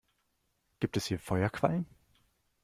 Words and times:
Gibt 0.79 0.97
es 0.97 1.05
hier 1.05 1.19
Feuerquallen? 1.19 1.85